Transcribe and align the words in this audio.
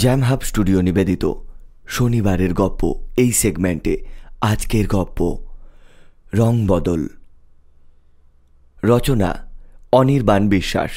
Jam 0.00 0.22
Hub 0.22 0.40
studio 0.40 0.80
নিবেদিত। 0.80 1.32
শনিবারের 1.88 2.54
গপ্প, 2.54 3.06
এই 3.16 3.32
সেগমেন্টে 3.32 4.04
আজকের 4.40 4.86
গপ্প। 4.86 5.38
রং 6.34 6.66
বদল। 6.66 7.08
রচনা, 8.84 9.48
অনির্বাণ 9.92 10.48
বিশ্বাস। 10.48 10.90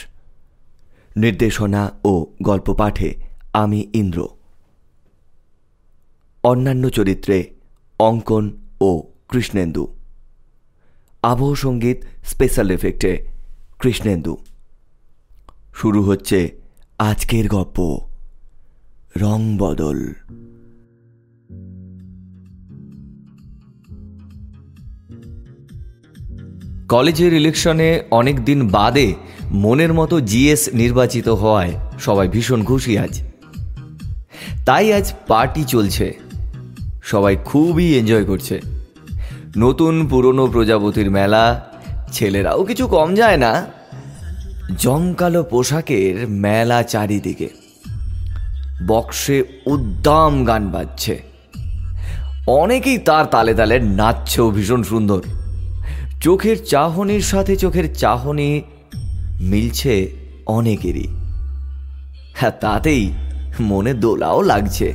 নির্দেশনা 1.15 1.91
ও 2.05 2.25
গল্প 2.41 2.73
পাঠে 2.73 3.15
আমি 3.53 3.87
ইন্দ্র। 3.93 4.27
অন্যান্য 6.43 6.89
চরিত্রে 6.89 7.53
অঙ্কন 7.99 8.51
ও 8.81 9.03
কৃষ্ণেন্দু। 9.29 9.87
আবহ 11.23 11.53
সংগীত 11.53 11.97
স্পেশাল 12.25 12.71
এফেক্টে 12.71 13.27
কৃষ্ণেন্দু। 13.79 14.37
শুরু 15.75 16.03
হচ্ছে 16.03 16.61
আজকের 16.99 17.47
গপ্প। 17.47 18.12
রং 19.17 19.57
বদল। 19.57 20.13
কলেজের 26.89 27.33
ইলেকশনে 27.33 28.03
অনেক 28.11 28.45
দিন 28.45 28.67
বাদে 28.67 29.13
মনের 29.51 29.93
মতো 29.93 30.19
জিএস 30.19 30.69
নির্বাচিত 30.73 31.29
হওয়ায় 31.29 31.73
সবাই 31.99 32.27
ভীষণ 32.27 32.63
খুশি 32.63 32.97
আজ। 32.97 33.23
তাই 34.65 34.93
আজ 34.93 35.13
পার্টি 35.27 35.63
চলছে। 35.63 36.17
সবাই 37.03 37.37
খুবই 37.45 37.97
এনজয় 37.97 38.25
করছে। 38.25 38.61
নতুন 39.57 40.07
পুরনো 40.07 40.47
প্রজাপতির 40.47 41.11
মেলা, 41.11 41.73
ছেলেরাও 42.11 42.63
কিছু 42.63 42.87
কম 42.87 43.15
যায় 43.15 43.37
না। 43.37 43.65
জমকালো 44.77 45.43
পোশাকের 45.43 46.27
মেলা 46.27 46.83
চারিদিকে। 46.83 47.62
বক্সে 48.87 49.43
উদ্দাম 49.65 50.45
গান 50.45 50.69
বাজছে। 50.69 51.23
অনেকেই 52.47 52.97
তার 52.97 53.25
তালে 53.25 53.53
তালে 53.53 53.79
নাচছেও 53.79 54.51
ভীষণ 54.51 54.83
সুন্দর। 54.83 55.21
চোখের 56.21 56.65
চাহনির 56.65 57.21
সাথে 57.21 57.55
চোখের 57.55 57.95
চাহনি 57.95 58.61
মিলছে 59.39 60.11
অনেকেরই। 60.45 61.07
হ্যাঁ 62.33 62.51
তাতেই 62.51 63.11
মনে 63.59 63.93
দোলাও 63.93 64.41
লাগছে। 64.41 64.93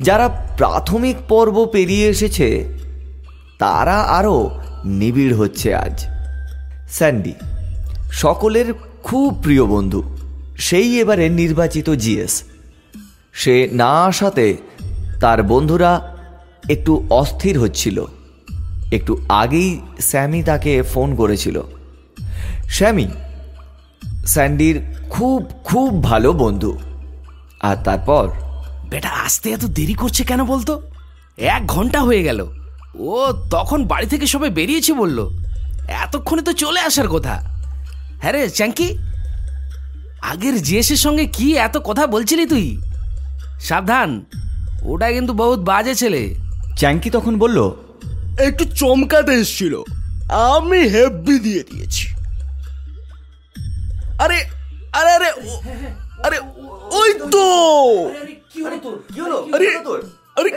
যারা 0.00 0.28
প্রাথমিক 0.56 1.16
পর্ব 1.28 1.64
পেরিয়ে 1.72 2.06
এসেছে, 2.06 2.78
তারা 3.58 4.00
আরও 4.00 4.50
নিবিড় 4.84 5.36
হচ্ছে 5.36 5.74
আজ। 5.74 6.06
স্যান্ডি, 6.88 7.32
সকলের 8.12 8.74
খুব 9.02 9.40
প্রিয় 9.42 9.64
বন্ধু। 9.64 10.13
সেই 10.58 10.98
এবারে 11.00 11.28
নির্বাচিত 11.28 11.90
জিএস। 11.90 12.42
সে 13.32 13.68
না 13.72 14.04
আসাতে 14.04 14.56
তার 15.20 15.42
বন্ধুরা 15.42 16.16
একটু 16.68 17.06
অস্থির 17.10 17.58
হচ্ছিল। 17.58 18.04
একটু 18.92 19.26
আগেই 19.28 19.80
স্যামি 20.00 20.42
তাকে 20.42 20.82
ফোন 20.82 21.14
করেছিল। 21.14 21.62
স্যামি 22.68 23.08
স্যান্ডির 24.26 24.82
খুব 25.10 25.50
খুব 25.64 26.02
ভালো 26.02 26.32
বন্ধু। 26.32 26.78
আর 27.60 27.76
তারপর? 27.76 28.30
বেটা, 28.88 29.08
আসতে 29.08 29.50
এত 29.50 29.64
দেরি 29.64 29.94
করছে 29.94 30.24
কেন 30.24 30.44
বলতো? 30.44 30.82
এক 31.36 31.66
ঘণ্টা 31.66 32.02
হয়ে 32.02 32.22
গেল। 32.22 32.46
ও 32.94 33.32
তখন 33.50 33.86
বাড়ি 33.86 34.06
থেকে 34.06 34.26
সবাই 34.26 34.50
বেরিয়েছে 34.50 34.92
বলল। 34.92 35.28
এতক্ষণে 35.88 36.42
তো 36.42 36.52
চলে 36.52 36.80
আসার 36.80 37.08
কথা। 37.08 37.34
হ্যাঁ 38.20 38.32
রে 38.32 38.48
চ্যাঙ্কি 38.48 38.98
আগের 40.24 40.62
জিএসের 40.62 40.96
সঙ্গে 40.96 41.26
কি 41.26 41.56
এত 41.56 41.76
কথা 41.78 42.06
বলছিলি 42.06 42.46
তুই? 42.46 42.80
সাবধান 43.60 44.24
ওটা 44.82 45.12
কিন্তু 45.12 45.32
বহুত 45.32 45.60
বাজে 45.60 45.94
ছেলে। 45.94 46.34
চ্যাঙ্কি 46.76 47.10
তখন 47.10 47.38
বলল 47.38 47.58
একটু 48.38 48.64
চমকাতে 48.64 49.32
এসেছিল 49.32 49.82
আমি 50.30 50.80
হেব্বি 50.88 51.38
দিয়ে 51.38 51.62
দিয়েছি। 51.72 52.06
আরে 54.18 54.38
আরে 54.92 55.10
আরে 55.12 55.30
আরে 56.22 56.38
ওই 56.92 57.14
তো! 57.30 57.46
আরে 59.54 59.66
আরে 60.36 60.50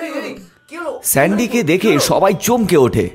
স্যান্ডিকে 1.04 1.64
দেখে 1.64 2.00
সবাই 2.00 2.34
চমকে 2.42 2.78
ওঠে। 2.78 3.10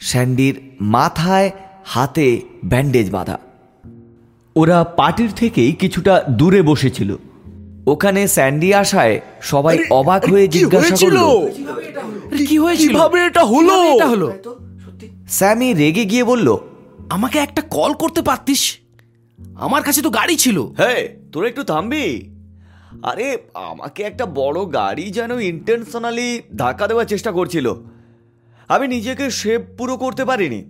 স্যান্ডির 0.00 0.54
মাথায় 0.80 1.50
হাতে 1.84 2.40
ব্যান্ডেজ 2.64 3.10
বাঁধা। 3.10 3.38
ওরা 4.56 4.84
পার্টির 4.84 5.30
থেকেই 5.30 5.72
কিছুটা 5.72 6.24
দূরে 6.28 6.62
বসেছিল। 6.62 7.16
ওখানে 7.86 8.28
স্যান্ডি 8.28 8.74
আসায় 8.74 9.20
সবাই 9.40 9.78
অবাক 9.90 10.24
হয়ে 10.24 10.48
জিজ্ঞাসা? 10.48 10.96
করল। 10.96 11.50
কি 12.46 12.58
হয়েছিল? 12.58 12.88
কীভাবে 12.88 13.20
এটা 13.20 13.44
হলো? 13.44 13.82
এটা 13.82 14.08
হলো? 14.08 14.32
স্যামি 15.28 15.74
রেগে 15.74 16.04
গিয়ে 16.04 16.24
বলল 16.24 16.56
আমাকে 17.10 17.38
একটা 17.38 17.62
কল 17.62 17.94
করতে 17.94 18.22
পারতিস? 18.22 18.78
আমার 19.54 19.82
কাছে 19.82 20.02
তো 20.02 20.10
গাড়ি 20.10 20.36
ছিল। 20.36 20.60
হ্যাঁ 20.60 21.08
তোর 21.32 21.46
একটু 21.46 21.64
থামবি। 21.64 22.30
আরে 23.02 23.38
আমাকে 23.54 24.02
একটা 24.02 24.26
বড় 24.26 24.72
গাড়ি 24.72 25.10
যেন 25.10 25.40
ইন্টেনশনালি 25.40 26.42
ধাক্কা 26.56 26.88
দেওয়ার 26.88 27.06
চেষ্টা 27.06 27.32
করছিল। 27.32 27.74
আমি 28.68 28.88
নিজেকে 28.88 29.30
শেভ 29.30 29.60
পুরো 29.78 29.96
করতে 29.96 30.24
পারিনি। 30.24 30.64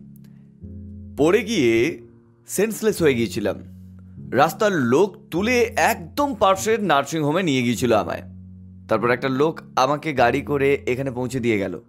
পড়ে 1.17 1.45
গিয়ে 1.45 2.03
সেন্সলেস 2.47 3.03
হয়ে 3.03 3.15
গিয়েছিলাম। 3.15 3.72
রাস্তার 4.33 4.73
লোক 4.73 5.17
তুলে 5.31 5.73
একদম 5.77 6.35
পার্শ্বের 6.35 6.85
নার্সিংহোমে 6.85 7.43
নিয়ে 7.43 7.63
গিয়েছিল 7.63 7.93
আমায়। 7.93 8.23
তারপর 8.89 9.11
একটা 9.11 9.29
লোক 9.29 9.61
আমাকে 9.77 10.13
গাড়ি 10.13 10.41
করে 10.41 10.75
এখানে 10.75 11.11
পৌঁছে 11.11 11.41
দিয়ে 11.41 11.59
গেল। 11.59 11.81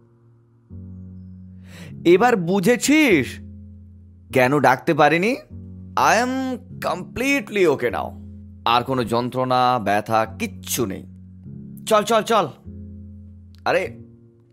এবার 2.05 2.35
বুঝেছিস? 2.35 3.39
কেন 4.33 4.59
ডাকতে 4.59 4.93
পারিনি? 4.93 5.35
I 5.95 6.19
am 6.19 6.57
completely 6.83 7.67
okay 7.67 7.91
now 7.91 8.19
আর 8.65 8.83
কোনো 8.83 9.03
যন্ত্রণা, 9.03 9.79
ব্যথা, 9.79 10.25
কিচ্ছু 10.39 10.85
নেই। 10.85 11.03
চল 11.85 12.03
চল 12.03 12.21
চল। 12.21 12.47
আরে 13.65 13.97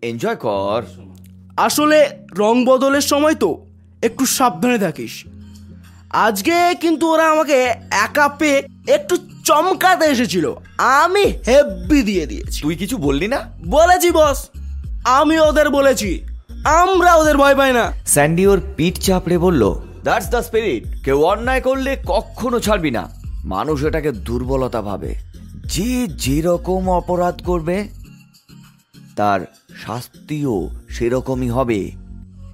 এনজয় 0.03 0.37
কর। 0.37 0.83
আসলে 1.57 2.11
রং 2.37 2.65
বদলের 2.65 3.01
সময় 3.01 3.35
তো 3.35 3.67
একটু 4.03 4.27
সাবধানে 4.27 4.79
থাকিস। 4.79 5.25
আজকে 6.11 6.75
কিন্তু 6.81 7.13
ওরা 7.13 7.31
আমাকে 7.31 7.65
একা 7.91 8.29
পেয়ে 8.29 8.63
একটু 8.89 9.17
চমকাতে 9.45 10.07
এসেছিল। 10.07 10.55
আমি 10.79 11.25
হেব্বি 11.25 12.03
দিয়ে 12.03 12.27
দিয়েছি। 12.27 12.63
তুই 12.63 12.77
কিছু 12.77 12.97
বললি 12.97 13.29
না? 13.29 13.41
বলেছি 13.69 14.11
বস। 14.11 14.49
আমি 15.05 15.39
ওদের 15.39 15.71
বলেছি। 15.71 16.23
আমরা 16.65 17.15
ওদের 17.15 17.37
ভয় 17.37 17.55
পাই 17.55 17.73
না। 17.73 17.93
স্যান্ডি 18.07 18.47
ওর 18.47 18.63
পিঠ 18.77 18.99
চাপড়ে 18.99 19.39
বলল 19.39 19.75
দ্যাটস 20.03 20.31
দ্য 20.31 20.43
স্পিরিট 20.43 21.05
কেউ 21.05 21.23
অন্যায় 21.23 21.61
করলে 21.61 21.97
কখনো 22.07 22.61
ছাড়বি 22.61 22.91
না। 22.91 23.09
মানুষ 23.45 23.85
এটাকে 23.85 24.13
দুর্বলতা 24.13 24.83
ভাবে। 24.83 25.15
যে 25.65 26.07
যেরকম 26.07 26.91
অপরাধ 26.91 27.43
করবে 27.45 27.89
তার 29.17 29.41
শাস্তিও 29.87 30.71
সেরকমই 30.89 31.51
হবে। 31.51 31.91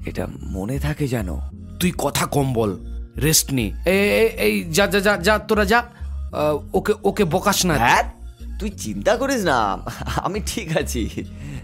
এটা 0.07 0.27
মনে 0.43 0.79
থাকে 0.79 1.09
যেন। 1.09 1.39
তুই 1.81 1.93
কথা 1.99 2.27
কম 2.27 2.53
বল। 2.53 2.86
রেস্ট 3.23 3.53
নি। 3.53 3.73
এই 3.87 4.65
যা 4.73 4.87
যা 4.87 5.01
যা 5.01 5.17
যা 5.17 5.39
তোরা 5.39 5.65
যা। 5.65 5.83
ওকে 6.75 6.93
ওকে 7.05 7.25
বকাস 7.25 7.67
না। 7.67 7.75
হ্যাঁ? 7.75 8.03
তুই 8.61 8.71
চিন্তা 8.71 9.17
করিস 9.17 9.45
না। 9.45 9.79
আমি 10.17 10.41
ঠিক 10.47 10.77
আছি। 10.77 11.11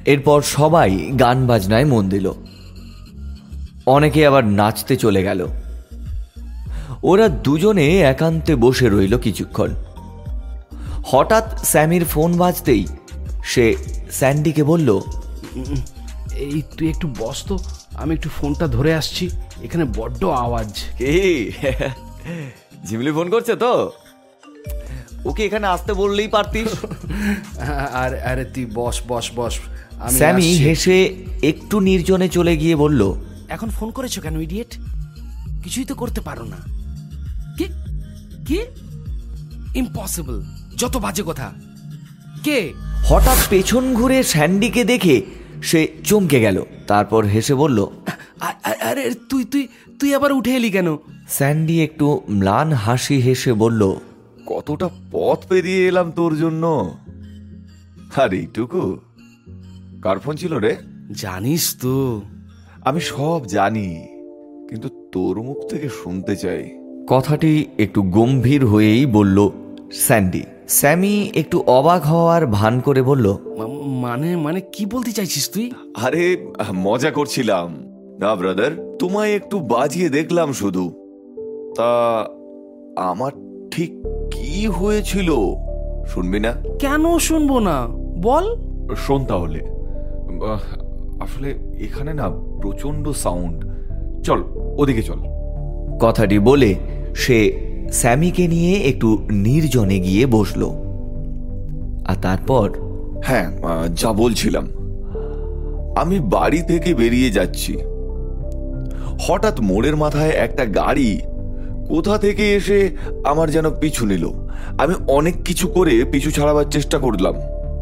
এরপর 0.04 0.43
সবাই 0.43 0.90
গান 1.20 1.46
বাজনায় 1.46 1.84
মন 1.84 2.08
দিল। 2.08 2.32
অনেকে 3.87 4.26
আবার 4.26 4.44
নাচতে 4.44 4.96
চলে 4.96 5.22
গেল। 5.22 5.46
ওরা 7.02 7.28
দুজনে 7.28 8.00
একান্তে 8.00 8.56
বসে 8.56 8.88
রইল 8.88 9.19
কিছুক্ষণ। 9.19 9.75
হঠাৎ 11.04 11.64
স্যামির 11.64 12.04
ফোন 12.04 12.37
বাজতেই 12.37 12.87
সে 13.44 13.76
স্যান্ডিকে 14.10 14.62
বলল 14.62 15.00
এই 16.34 16.62
তুই 16.78 16.88
একটু 16.88 17.08
বস 17.19 17.44
তো। 17.46 17.58
আমি 17.94 18.15
একটু 18.15 18.29
ফোনটা 18.29 18.67
ধরে 18.69 18.94
আসছি 18.94 19.31
এখানে 19.62 19.85
বড্ড 19.85 20.25
আওয়াজ। 20.25 20.69
ঝিমলি 22.87 23.12
ফোন 23.12 23.31
করছে 23.31 23.56
তো? 23.56 23.93
ওকে 25.25 25.44
এখানে 25.44 25.67
আসতে 25.67 25.93
বললেই 25.94 26.29
পারতিস? 26.29 26.69
আর 28.03 28.21
আরে 28.21 28.44
তুই 28.44 28.67
বস 28.75 29.03
বস 29.09 29.33
বস 29.37 29.61
আমি 30.00 30.19
স্যামি 30.19 30.43
আসছি। 30.43 30.65
হেসে 30.65 31.17
একটু 31.43 31.81
নির্জনে 31.81 32.29
চলে 32.29 32.56
গিয়ে 32.56 32.77
বলল 32.77 33.15
এখন 33.49 33.71
ফোন 33.71 33.91
করেছ 33.91 34.19
কেন 34.19 34.41
ইডিয়েট 34.41 34.77
কিছুই 35.62 35.85
তো 35.85 35.95
করতে 35.95 36.21
পারো 36.21 36.45
না। 36.45 36.56
কি? 37.59 37.67
কি? 38.47 38.61
ইম্পসিবল 39.75 40.43
যত 40.77 40.97
বাজে 40.97 41.23
কথা। 41.27 41.53
কে? 42.45 42.73
হঠাৎ 43.05 43.38
পেছন 43.50 43.95
ঘুরে 43.95 44.23
স্যান্ডিকে 44.23 44.85
দেখে 44.85 45.23
সে 45.62 45.88
চমকে 46.05 46.41
গেল। 46.41 46.62
তারপর 46.87 47.25
হেসে 47.25 47.55
বলল 47.55 47.87
আরে 48.81 49.14
তুই 49.29 49.44
তুই 49.44 49.69
তুই 49.99 50.14
আবার 50.14 50.32
উঠে 50.32 50.56
এলি 50.56 50.70
কেন? 50.70 50.97
স্যান্ডি 51.29 51.82
একটু 51.82 52.20
ম্লান 52.31 52.73
হাসি 52.73 53.17
হেসে 53.17 53.53
বলল 53.53 53.94
কতটা 54.47 54.88
পথ 55.12 55.47
পেরিয়ে 55.49 55.88
এলাম 55.88 56.11
তোর 56.11 56.38
জন্য। 56.38 56.94
আর 58.17 58.32
এইটুকু? 58.32 58.99
কার 60.03 60.19
ফোন 60.19 60.37
ছিল 60.37 60.55
রে? 60.55 60.76
জানিস 61.12 61.76
তো। 61.82 62.23
আমি 62.85 63.00
সব 63.00 63.47
জানি 63.47 64.06
কিন্তু 64.69 64.88
তোর 65.12 65.43
মুখ 65.43 65.69
থেকে 65.69 65.88
শুনতে 65.88 66.37
চাই। 66.37 66.70
কথাটি 67.09 67.64
একটু 67.79 68.03
গম্ভীর 68.03 68.67
হয়েই 68.67 69.06
বলল 69.06 69.50
স্যান্ডি। 69.93 70.43
স্যামি 70.69 71.31
একটু 71.35 71.61
অবাক 71.67 72.03
হওয়ার 72.03 72.47
ভান 72.47 72.81
করে 72.81 73.03
বলল 73.03 73.33
মা- 73.33 73.67
মানে 73.87 74.37
মানে 74.37 74.61
কি 74.61 74.87
বলতে 74.87 75.12
চাইছিস 75.12 75.50
তুই? 75.50 75.73
আরে 75.94 76.47
মজা 76.75 77.11
করছিলাম। 77.11 77.77
না 78.21 78.35
ব্রাদার 78.35 78.97
তোমায় 78.99 79.33
একটু 79.33 79.61
বাজিয়ে 79.61 80.09
দেখলাম 80.09 80.53
শুধু। 80.53 80.93
তা 81.77 82.29
আমার 82.97 83.33
ঠিক 83.71 83.93
কি 84.31 84.67
হয়েছিল? 84.67 85.33
শুনবি 86.06 86.41
না? 86.41 86.53
কেন 86.79 87.19
শুনব 87.19 87.59
না? 87.59 87.87
বল। 88.23 88.56
শোন 88.97 89.25
তাহলে। 89.25 89.61
আহ, 89.61 90.83
আসলে 91.23 91.50
এখানে 91.81 92.15
না 92.15 92.31
প্রচণ্ড 92.61 93.11
সাউন্ড 93.11 93.65
চল 94.23 94.43
ওদিকে 94.79 95.03
চল। 95.03 95.19
কথাটি 96.00 96.38
বলে 96.38 96.75
সে 97.17 97.72
স্যামিকে 97.93 98.44
নিয়ে 98.49 98.75
একটু 98.91 99.09
নির্জনে 99.31 99.99
গিয়ে 99.99 100.25
বসল। 100.27 100.62
আর 102.05 102.17
তারপর? 102.23 102.67
হ্যাঁ 103.25 103.47
যা 103.94 104.11
বলছিলাম। 104.12 104.67
আমি 105.97 106.17
বাড়ি 106.21 106.61
থেকে 106.62 106.91
বেরিয়ে 106.94 107.31
যাচ্ছি। 107.31 107.73
হঠাৎ 109.21 109.61
মোড়ের 109.61 109.97
মাথায় 109.97 110.35
একটা 110.47 110.65
গাড়ি 110.65 111.11
কোথা 111.89 112.15
থেকে 112.19 112.44
এসে 112.55 112.79
আমার 113.25 113.49
যেন 113.50 113.67
পিছু 113.81 114.06
নিল। 114.06 114.25
আমি 114.79 114.95
অনেক 115.09 115.35
কিছু 115.45 115.67
করে 115.69 115.95
পিছু 116.05 116.31
ছাড়াবার 116.31 116.67
চেষ্টা 116.71 116.99
করলাম, 116.99 117.35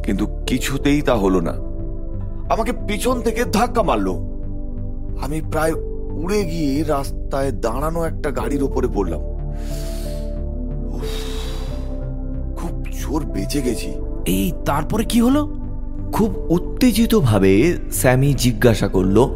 কিন্তু 0.03 0.25
কিছুতেই 0.47 1.01
তা 1.03 1.15
হলো 1.15 1.41
না। 1.41 1.55
আমাকে 2.53 2.73
পিছন 2.89 3.17
থেকে 3.21 3.43
ধাক্কা 3.53 3.83
মারলো। 3.83 4.15
আমি 5.25 5.39
প্রায় 5.53 5.75
উড়ে 6.23 6.41
গিয়ে 6.45 6.73
রাস্তায় 6.85 7.51
দাঁড়ানো 7.65 8.01
একটা 8.05 8.29
গাড়ির 8.31 8.63
ওপরে 8.63 8.89
পড়লাম। 8.95 9.23
খুব 13.11 13.23
জোর 13.23 13.33
বেঁচে 13.33 13.63
গেছি। 13.63 13.93
এই 14.27 14.53
তারপরে 14.67 15.05
কি 15.05 15.21
হলো? 15.21 15.55
খুব 16.13 16.47
উত্তেজিতভাবে 16.49 17.79
স্যামি 17.93 18.35
জিজ্ঞাসা 18.35 18.89
করল 18.89 19.31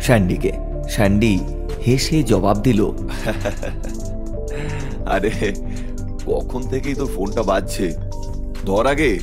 স্যান্ডিকে। 0.00 0.52
স্যান্ডি 0.88 1.38
হেসে 1.86 2.22
জবাব 2.22 2.58
দিল 2.58 2.90
আরে 5.06 5.54
কখন 6.26 6.62
থেকেই 6.62 6.94
তোর 6.94 7.06
ফোনটা 7.06 7.42
বাজছে? 7.42 7.96
ধর 8.66 8.86
আগে। 8.86 9.18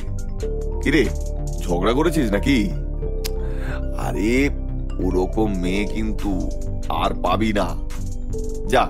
কিরে 0.82 1.06
ঝগড়া 1.60 1.92
করেছিস 1.92 2.32
নাকি? 2.32 2.70
আরে 3.98 4.50
ওরকম 5.04 5.54
মেয়ে 5.60 5.84
কিন্তু 5.84 6.50
আর 6.88 7.14
পাবি 7.22 7.52
না। 7.52 7.76
যা 8.68 8.88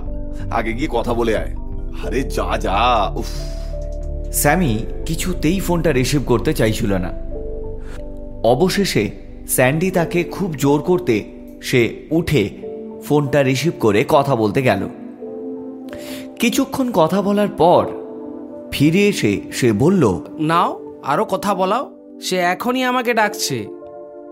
আগে 0.50 0.72
গিয়ে 0.72 0.88
কথা 0.92 1.14
বলে 1.14 1.36
আয়। 1.36 1.54
আরে 2.06 2.22
যা 2.22 2.56
যা 2.56 3.10
উফ। 3.16 3.59
স্যামি 4.32 4.78
কিছুতেই 5.06 5.60
ফোনটা 5.60 5.92
রিসিভ 5.92 6.22
করতে 6.26 6.54
চাইছিল 6.54 6.94
না। 6.94 7.12
অবশেষে 8.48 9.10
স্যান্ডি 9.48 9.90
তাকে 9.90 10.24
খুব 10.24 10.54
জোর 10.54 10.82
করতে 10.82 11.24
সে 11.62 12.06
উঠে 12.10 12.50
ফোনটা 13.04 13.42
রিসিভ 13.42 13.72
করে 13.80 14.04
কথা 14.08 14.36
বলতে 14.36 14.62
গেল। 14.62 14.88
কিছুক্ষণ 16.40 16.90
কথা 16.94 17.22
বলার 17.22 17.48
পর 17.48 17.86
ফিরে 18.70 19.08
এসে 19.08 19.40
সে 19.52 19.72
বলল, 19.72 20.20
নাও, 20.38 21.00
আরও 21.04 21.24
কথা 21.24 21.54
বলাও। 21.54 21.90
সে 22.20 22.36
এখনই 22.36 22.82
আমাকে 22.82 23.14
ডাকছে। 23.14 23.66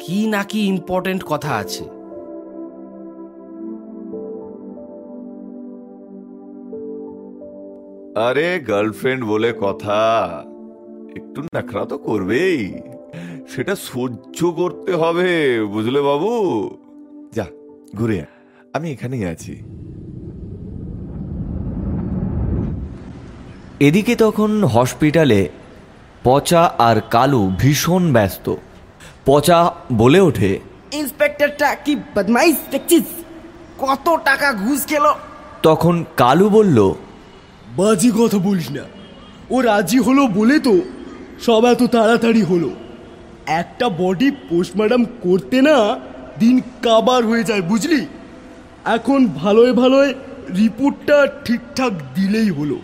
কি 0.01 0.27
নাকি 0.27 0.67
ইম্পর্টেন্ট 0.67 1.25
কথা 1.25 1.55
আছে। 1.55 1.85
আরে 8.27 8.61
গার্লফ্রেন্ড 8.69 9.25
বলে 9.25 9.53
কথা। 9.61 10.01
একটু 11.17 11.43
নাখরা 11.43 11.85
তো 11.85 11.99
করবেই। 11.99 12.81
সেটা 13.55 13.77
সহ্য 13.77 14.51
করতে 14.51 14.93
হবে 14.93 15.61
বুঝলে 15.65 16.01
বাবু? 16.01 16.33
যা 17.35 17.47
ঘুরে। 17.97 18.25
আমি 18.73 18.93
এখানেই 18.93 19.25
আছি। 19.25 19.53
এদিকে 23.81 24.17
তখন 24.17 24.65
হসপিটালে 24.65 25.49
পচা 26.25 26.75
আর 26.79 27.01
কালু 27.11 27.51
ভীষণ 27.59 28.13
ব্যস্ত। 28.13 28.55
পচা 29.27 29.73
বলে 29.93 30.21
ওঠে 30.21 30.59
ইন্সপেক্টরটা 30.93 31.75
কি 31.75 31.97
বদমাইশ 32.15 32.57
দেখছিস? 32.71 33.05
কত 33.79 34.17
টাকা 34.25 34.53
ঘুষ 34.53 34.87
খেলো? 34.87 35.15
তখন 35.63 36.05
কালু 36.17 36.49
বলল 36.49 36.95
বাজি 37.77 38.11
কথা 38.19 38.39
বলিস 38.39 38.71
না। 38.71 38.83
ও 39.51 39.61
রাজি 39.61 39.99
হলো 39.99 40.27
বলে 40.27 40.61
তো 40.61 40.81
সব 41.41 41.65
এত 41.65 41.83
তাড়াতাড়ি 41.83 42.43
হলো। 42.43 42.71
একটা 43.47 43.89
বডি 43.89 44.31
পোস্টমর্টম 44.31 45.05
করতে 45.05 45.63
না 45.63 45.99
দিন 46.39 46.61
কাবার 46.83 47.25
হয়ে 47.25 47.45
যায় 47.45 47.63
বুঝলি? 47.63 48.07
এখন 48.85 49.27
ভালোয় 49.27 49.73
ভালোয় 49.73 50.15
রিপোর্টটা 50.57 51.27
ঠিকঠাক 51.45 51.93
দিলেই 52.15 52.51
হলো। 52.51 52.79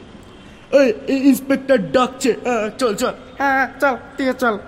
এই 1.08 1.16
ইন্সপেক্টর 1.16 1.78
ডাকছে। 1.78 2.34
হ্যাঁ, 2.44 2.70
চল 2.78 2.94
চল। 2.94 3.12
হ্যাঁ 3.38 3.68
চল 3.80 3.96
ঠিক 4.18 4.28
আছে, 4.28 4.38
চল। 4.38 4.58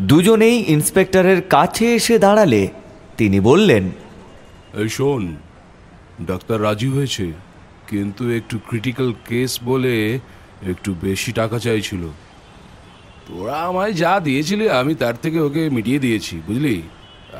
দুজনেই 0.00 0.64
ইন্সপেক্টরের 0.68 1.42
কাছে 1.42 1.94
এসে 1.94 2.18
দাঁড়ালে 2.18 2.68
তিনি 3.16 3.40
বললেন 3.40 3.90
এই 4.74 4.88
শোন 4.88 5.36
ডাক্তার 6.26 6.62
রাজি 6.62 6.86
হয়েছে। 6.86 7.32
কিন্তু 7.90 8.22
একটু 8.38 8.56
ক্রিটিক্যাল 8.68 9.10
কেস 9.28 9.52
বলে 9.64 9.94
একটু 10.70 10.90
বেশি 11.02 11.30
টাকা 11.32 11.56
চাইছিল। 11.58 12.02
তোরা 13.26 13.56
আমায় 13.68 13.94
যা 14.02 14.12
দিয়েছিলি 14.20 14.64
আমি 14.80 14.92
তার 15.02 15.16
থেকে 15.22 15.38
ওকে 15.40 15.62
মিটিয়ে 15.76 15.98
দিয়েছি 15.98 16.34
বুঝলি? 16.46 16.76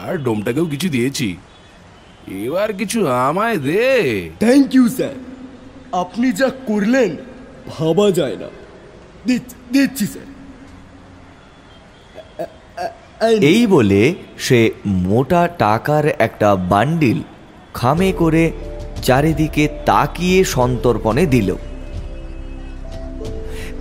আর 0.05 0.15
ডোমটাকেও 0.25 0.67
কিছু 0.67 0.89
দিয়েছি। 0.89 1.29
এবার 2.45 2.71
কিছু 2.81 2.99
আমায় 3.29 3.59
দে। 3.59 3.85
থ্যাংক 4.41 4.69
ইউ 4.75 4.85
স্যার 4.89 5.15
আপনি 6.03 6.27
যা 6.33 6.49
করলেন 6.67 7.11
ভাবা 7.69 8.07
যায় 8.11 8.37
না। 8.37 8.49
দিচ্ছি 9.73 10.07
স্যার 10.07 10.29
এই 13.53 13.63
বলে 13.67 14.03
সে 14.39 14.61
মোটা 14.87 15.43
টাকার 15.59 16.05
একটা 16.27 16.49
বান্ডিল 16.73 17.19
খামে 17.75 18.11
করে 18.19 18.43
চারিদিকে 19.05 19.65
তাকিয়ে 19.87 20.39
সন্তর্পণে 20.45 21.25
দিল। 21.27 21.49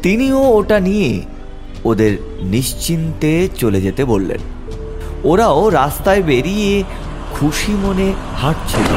তিনিও 0.02 0.42
ওটা 0.58 0.78
নিয়ে 0.80 1.12
ওদের 1.86 2.14
নিশ্চিন্তে 2.42 3.32
চলে 3.56 3.80
যেতে 3.82 4.04
বললেন। 4.06 4.42
ওরাও 5.24 5.62
রাস্তায় 5.70 6.24
বেরিয়ে 6.24 6.72
খুশি 7.34 7.74
মনে 7.84 8.08
হাঁটছিল। 8.42 8.92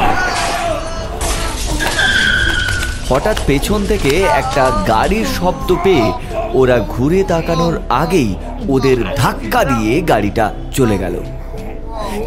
হঠাৎ 3.09 3.37
পেছন 3.47 3.79
থেকে 3.85 4.11
একটা 4.41 4.63
গাড়ির 4.87 5.27
শব্দ 5.37 5.69
পেয়ে 5.83 6.07
ওরা 6.53 6.77
ঘুরে 6.89 7.21
তাকানোর 7.23 7.75
আগেই 7.89 8.29
ওদের 8.69 8.97
ধাক্কা 9.15 9.61
দিয়ে 9.63 9.93
গাড়িটা 10.01 10.45
চলে 10.73 10.97
গেল। 10.97 11.15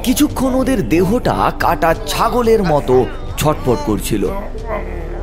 কিছুক্ষণ 0.02 0.52
ওদের 0.54 0.80
দেহটা 0.88 1.36
কাটা 1.60 1.90
ছাগলের 2.08 2.62
মতো 2.62 2.96
ছটফট 3.40 3.78
করছিল। 3.86 4.24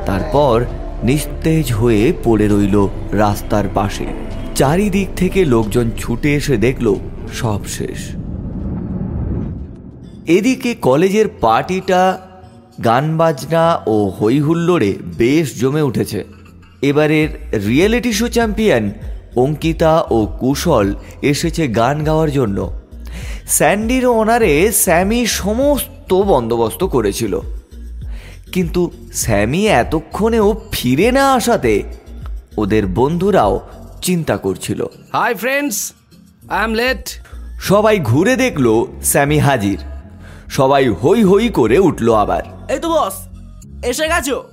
তারপর 0.06 0.64
নিস্তেজ 1.02 1.72
হয়ে 1.72 2.12
পড়ে 2.24 2.46
রইল 2.48 2.76
রাস্তার 3.12 3.66
পাশে। 3.74 4.06
চারিদিক 4.54 5.08
থেকে 5.16 5.44
লোকজন 5.44 5.90
ছুটে 5.98 6.34
এসে 6.34 6.56
দেখল, 6.56 6.86
সব 7.32 7.60
শেষ। 7.66 8.00
এদিকে 10.26 10.70
কলেজের 10.74 11.28
পার্টিটা 11.40 12.02
গান 12.84 13.16
বাজনা 13.16 13.64
ও 13.86 13.96
হই 14.08 14.40
হুল্লোড়ে 14.40 14.90
বেশ 15.18 15.46
জমে 15.60 15.82
উঠেছে। 15.82 16.24
এবারের 16.82 17.28
রিয়েলিটি 17.66 18.12
শো 18.12 18.28
চ্যাম্পিয়ন 18.28 18.84
অঙ্কিতা 19.36 19.92
ও 20.10 20.18
কুশল 20.40 20.86
এসেছে 21.22 21.68
গান 21.68 21.96
গাওয়ার 22.04 22.30
জন্য। 22.30 22.58
স্যান্ডির 23.46 24.06
ওনারে 24.06 24.52
স্যামি 24.72 25.20
সমস্ত 25.26 26.10
বন্দোবস্ত 26.14 26.82
করেছিল। 26.84 27.34
কিন্তু 28.52 28.90
স্যামি 29.12 29.66
এতক্ষণেও 29.66 30.60
ফিরে 30.72 31.12
না 31.12 31.32
আসাতে 31.32 31.82
ওদের 32.56 32.86
বন্ধুরাও 32.86 33.68
চিন্তা 34.02 34.36
করছিল। 34.36 34.84
Hi 35.12 35.34
friends 35.34 35.92
I 36.48 36.64
am 36.64 36.74
late. 36.74 37.08
সবাই 37.60 38.00
ঘুরে 38.00 38.36
দেখল 38.36 38.86
স্যামি 39.02 39.38
হাজির। 39.38 39.78
সবাই 40.50 40.88
হই 40.88 41.24
হই 41.24 41.48
করে 41.48 41.78
উঠল 41.78 42.14
আবার। 42.14 42.42
এই 42.68 42.78
তো 42.78 42.88
বস 42.88 43.14
এসে 43.84 44.08
গেছো? 44.08 44.44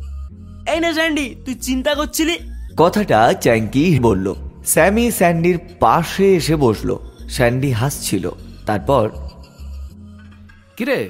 এই 0.74 0.80
না 0.80 0.94
স্যান্ডি 0.94 1.36
তুই 1.46 1.56
চিন্তা 1.56 1.96
করছিলি? 1.96 2.38
কথাটা 2.78 3.34
চ্যাঙ্কি 3.34 4.00
বলল। 4.00 4.34
স্যামি 4.66 5.12
স্যান্ডির 5.12 5.60
পাশে 5.80 6.36
এসে 6.36 6.56
বসল। 6.56 6.98
স্যান্ডি 7.30 7.72
হাসছিল। 7.72 8.30
তারপর 8.66 9.10
কিরে 10.78 11.10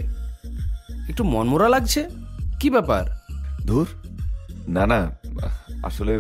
একটু 1.10 1.24
মনমরা 1.24 1.70
লাগছে? 1.70 2.25
কি 2.66 2.70
ব্যাপার? 2.70 3.06
ধুর 3.66 3.88
না 4.68 4.86
না 4.86 5.00
আসলে 5.84 6.20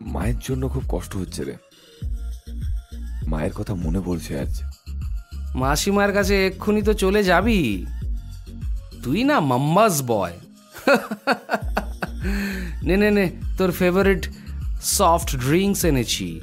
মায়ের 0.00 0.34
জন্য 0.38 0.68
খুব 0.68 0.82
কষ্ট 0.88 1.16
হচ্ছে 1.16 1.44
রে। 1.44 1.54
মায়ের 3.26 3.52
কথা 3.52 3.74
মনে 3.74 4.00
পড়ছে 4.00 4.40
আজ। 4.40 4.62
মাসিমার 5.54 6.12
কাছে 6.12 6.46
এক্ষুনি 6.46 6.82
তো 6.82 6.92
চলে 6.92 7.24
যাবি। 7.24 7.86
তুই 9.02 9.24
না 9.24 9.40
মাম্মাস 9.40 10.02
বয়। 10.06 10.32
নে 12.82 12.96
নে 12.96 13.10
নে 13.10 13.30
তোর 13.58 13.70
ফেভারিট 13.70 14.28
সফট 14.82 15.36
ড্রিঙ্কস 15.36 15.84
এনেছি। 15.84 16.40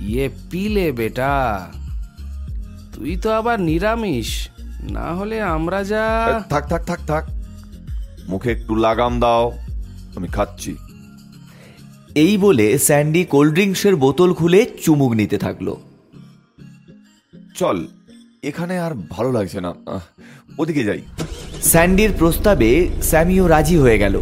ইয়ে 0.00 0.30
পিলে 0.50 0.92
বেটা। 0.92 1.68
তুই 2.94 3.16
তো 3.16 3.32
আবার 3.32 3.60
নিরামিষ। 3.60 4.48
না 4.90 5.14
হলে 5.14 5.42
আমরা 5.42 5.84
যা 5.84 6.04
থাক 6.50 6.68
থাক 6.68 6.84
থাক 6.84 7.00
থাক। 7.06 7.33
মুখে 8.28 8.52
একটু 8.52 8.74
লাগাম 8.74 9.20
দাও 9.20 9.52
আমি 10.16 10.28
খাচ্ছি। 10.28 10.76
এই 12.14 12.36
বলে 12.38 12.78
স্যান্ডি 12.78 13.24
কোল্ড 13.24 13.52
ড্রিঙ্কসের 13.52 13.96
বোতল 13.96 14.34
খুলে 14.34 14.66
চুমুক 14.82 15.12
নিতে 15.12 15.38
থাকল। 15.38 15.76
চল 17.56 17.86
এখানে 18.42 18.78
আর 18.78 18.92
ভালো 19.10 19.32
লাগছে 19.32 19.60
না। 19.60 19.74
আহ, 19.86 20.00
ওদিকে 20.58 20.84
যাই। 20.84 21.00
স্যান্ডির 21.62 22.10
প্রস্তাবে 22.18 22.88
স্যামিও 23.02 23.46
রাজি 23.46 23.76
হয়ে 23.76 23.98
গেল। 23.98 24.20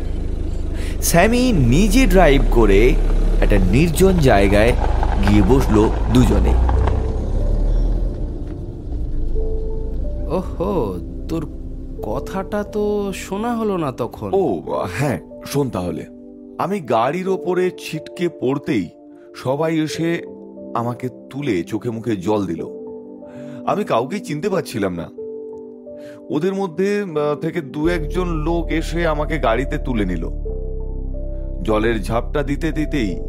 স্যামি 1.02 1.52
নিজে 1.52 2.06
ড্রাইভ 2.06 2.42
করে 2.50 2.94
একটা 3.40 3.58
নির্জন 3.58 4.18
জায়গায় 4.18 4.72
গিয়ে 5.28 5.42
বসল 5.42 5.90
দুজনে। 6.14 6.54
ওহো 10.28 11.00
কথাটা 12.02 12.62
তো 12.62 13.12
শোনা 13.14 13.56
হলো 13.56 13.76
না 13.76 13.92
তখন। 13.92 14.30
ও 14.34 14.62
হ্যাঁ 14.98 15.20
শোন 15.46 15.70
তাহলে। 15.70 16.06
আমি 16.58 16.80
গাড়ির 16.80 17.28
ওপরে 17.28 17.70
ছিটকে 17.78 18.28
পড়তেই 18.28 18.88
সবাই 19.36 19.80
এসে 19.80 20.22
আমাকে 20.74 21.08
তুলে 21.30 21.62
চোখে 21.62 21.90
মুখে 21.90 22.16
জল 22.16 22.46
দিল। 22.46 22.66
আমি 23.66 23.84
কাউকেই 23.84 24.20
চিনতে 24.20 24.48
পারছিলাম 24.48 24.94
না। 24.94 25.10
ওদের 26.30 26.54
মধ্যে 26.54 27.04
থেকে 27.40 27.60
দু 27.60 27.88
একজন 27.88 28.28
লোক 28.28 28.70
এসে 28.70 29.06
আমাকে 29.06 29.38
গাড়িতে 29.38 29.78
তুলে 29.78 30.04
নিল। 30.04 30.28
জলের 31.62 32.02
ঝাপটা 32.02 32.42
দিতে 32.42 32.72
দিতেই 32.72 33.20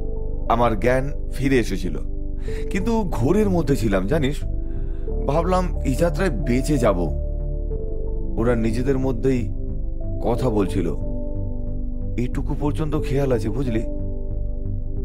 আমার 0.49 0.79
জ্ঞান 0.79 1.29
ফিরে 1.33 1.59
এসেছিল। 1.59 1.97
কিন্তু 2.69 3.09
ঘোরের 3.11 3.49
মধ্যে 3.49 3.75
ছিলাম, 3.75 4.07
জানিস? 4.07 4.43
ভাবলাম 5.27 5.81
এই 5.81 5.95
যাত্রায় 5.95 6.29
বেঁচে 6.29 6.77
যাব। 6.77 7.22
ওরা 8.37 8.55
নিজেদের 8.55 8.97
মধ্যেই 8.97 9.49
কথা 10.23 10.49
বলছিল। 10.49 10.95
এইটুকু 12.17 12.55
পর্যন্ত 12.59 13.01
খেয়াল 13.09 13.31
আছে 13.31 13.49
বুঝলি? 13.49 13.81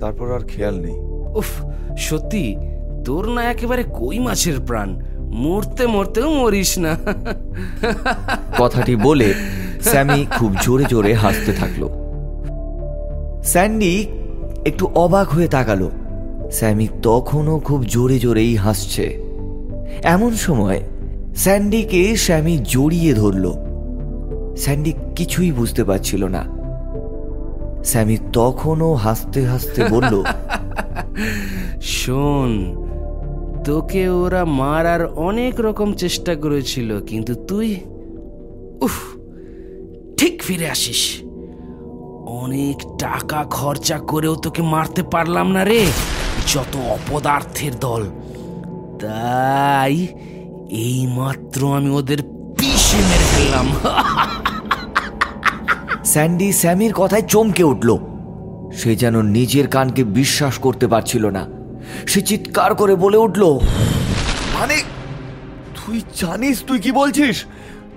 তারপর 0.01 0.35
আর 0.35 0.41
খেয়াল 0.41 0.81
নেই। 0.81 0.99
উফ 1.37 1.65
সত্যি? 1.97 2.57
তোর 3.05 3.29
না 3.29 3.45
একেবারে 3.45 3.83
কই 3.83 4.19
মাছের 4.19 4.61
প্রাণ? 4.67 5.03
মরতে 5.19 5.87
মরতেও 5.87 6.35
মরিস 6.35 6.79
না। 6.79 6.97
কথাটি 8.59 8.97
বলে 8.97 9.35
স্যামি 9.81 10.27
খুব 10.39 10.55
জোরে 10.63 10.85
জোরে 10.89 11.15
হাসতে 11.15 11.53
থাকল। 11.53 11.89
স্যান্ডি 13.43 14.07
একটু 14.67 14.87
অবাক 14.95 15.29
হয়ে 15.29 15.49
তাকালো। 15.49 15.91
স্যামি 16.51 16.89
তখনও 17.03 17.59
খুব 17.59 17.85
জোরে 17.85 18.19
জোরেই 18.19 18.57
হাসছে। 18.57 19.23
এমন 20.03 20.31
সময় 20.31 20.81
স্যান্ডিকে 21.39 22.17
স্যামি 22.17 22.59
জড়িয়ে 22.65 23.15
ধরলো। 23.15 23.55
স্যান্ডি 24.57 24.93
কিছুই 25.17 25.53
বুঝতে 25.53 25.85
পারছিল 25.85 26.25
না। 26.25 26.45
স্যামি 27.85 28.17
তখনও 28.33 28.95
হাসতে 28.95 29.47
হাসতে 29.47 29.85
বলল, 29.85 30.23
শোন, 31.83 32.75
তোকে 33.65 34.09
ওরা 34.09 34.45
মারার 34.45 35.07
অনেক 35.07 35.61
রকম 35.61 35.93
চেষ্টা 35.93 36.35
করেছিল, 36.35 37.01
কিন্তু 37.01 37.35
তুই, 37.35 37.81
উফ, 38.81 39.17
ঠিক 40.17 40.43
ফিরে 40.43 40.71
আসিস। 40.71 41.23
অনেক 42.27 42.99
টাকা 42.99 43.45
খরচা 43.45 43.99
করেও 43.99 44.35
তোকে 44.35 44.63
মারতে 44.63 45.03
পারলাম 45.03 45.51
না 45.51 45.65
রে, 45.65 45.87
যত 46.55 46.77
অপদার্থের 46.77 47.73
দল। 47.81 48.05
তাই 49.01 50.07
এই 50.71 51.07
মাত্র 51.07 51.77
আমি 51.77 51.91
ওদের 51.91 52.23
পিষে 52.59 52.97
মেরে 52.97 53.27
ফেললাম। 53.35 53.67
স্যান্ডি 56.05 56.53
স্যামির 56.53 56.93
কথায় 56.93 57.23
চমকে 57.23 57.63
উঠল। 57.63 57.99
সে 58.77 58.97
যেন 58.97 59.23
নিজের 59.23 59.69
কানকে 59.69 60.05
বিশ্বাস 60.05 60.59
করতে 60.59 60.87
পারছিল 60.87 61.27
না। 61.27 61.47
সে 62.07 62.23
চিৎকার 62.23 62.75
করে 62.75 62.95
বলে 62.95 63.17
উঠল 63.17 63.59
মানে 64.55 64.83
তুই 65.77 66.03
জানিস 66.17 66.65
তুই 66.67 66.79
কি 66.79 66.93
বলছিস? 66.93 67.45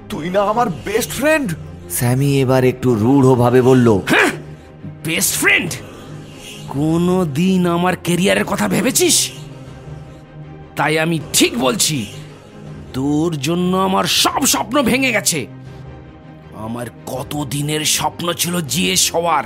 তুই 0.10 0.30
না 0.30 0.42
আমার 0.42 0.70
বেস্ট 0.70 1.12
ফ্রেন্ড 1.12 1.54
স্যামি 1.90 2.42
এবার 2.42 2.63
একটু 2.63 2.96
রূঢ়ভাবে 2.96 3.62
বলল 3.62 4.00
বেস্ট 5.06 5.36
ফ্রেন্ড 5.36 5.72
কোনো 6.68 7.25
দিন 7.25 7.68
আমার 7.68 7.96
কেরিয়ারের 7.96 8.46
কথা 8.46 8.68
ভেবেছিস? 8.68 9.32
তাই 10.75 11.00
আমি 11.00 11.20
ঠিক 11.34 11.60
বলছি 11.60 12.06
তোর 12.93 13.39
জন্য 13.39 13.77
আমার 13.77 14.03
সব 14.03 14.45
স্বপ্ন 14.45 14.81
ভেঙে 14.81 15.12
গেছে। 15.12 15.48
আমার 16.55 16.86
কত 17.05 17.45
দিনের 17.50 17.86
স্বপ্ন 17.86 18.33
ছিল 18.33 18.62
জিএস 18.62 19.12
সবার 19.12 19.43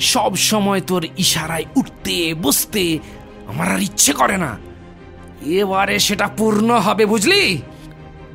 সব 0.00 0.36
সময় 0.36 0.80
তোর 0.80 1.06
ইশারায় 1.18 1.64
উঠতে, 1.76 2.34
বসতে 2.34 2.98
আমার 3.46 3.72
আর 3.72 3.80
ইচ্ছে 3.80 4.12
করে 4.12 4.36
না। 4.36 4.58
এবারে 5.46 5.98
সেটা 5.98 6.28
পূর্ণ 6.36 6.78
হবে, 6.78 7.06
বুঝলি? 7.06 7.62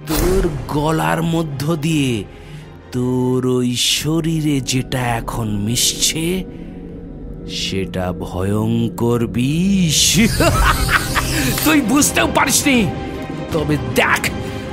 তোর 0.07 0.49
গলার 0.67 1.23
মধ্য 1.23 1.75
দিয়ে 1.75 2.23
তোর 2.91 3.47
ওই 3.47 3.75
শরীরে 3.75 4.61
যেটা 4.61 4.99
এখন 4.99 5.57
মিশছে, 5.57 6.43
সেটা 7.49 8.13
ভয়ঙ্কর 8.13 9.27
বিষ। 9.27 10.19
তুই 11.65 11.81
বুঝতেও 11.81 12.27
পারিসনি। 12.35 12.85
তবে 13.53 13.77
দেখ, 13.95 14.29